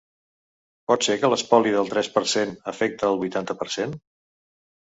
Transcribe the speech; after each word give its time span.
Potser 0.91 1.17
que 1.23 1.29
l’espoli 1.33 1.75
del 1.75 1.91
tres 1.93 2.11
per 2.17 2.25
cent 2.33 2.57
afecta 2.73 3.09
al 3.13 3.23
vuitanta 3.23 3.61
per 3.63 3.71
cent? 3.77 3.97